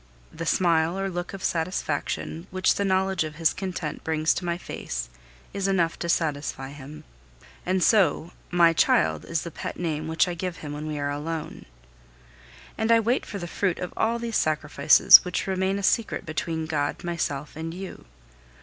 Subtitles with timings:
[0.33, 4.57] The smile or look of satisfaction which the knowledge of his content brings to my
[4.57, 5.09] face
[5.53, 7.03] is enough to satisfy him.
[7.67, 11.11] And so, "my child" is the pet name which I give him when we are
[11.11, 11.65] alone.
[12.79, 16.65] And I wait for the fruit of all these sacrifices which remain a secret between
[16.65, 18.05] God, myself, and you.